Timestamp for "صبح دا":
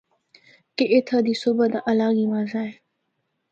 1.41-1.79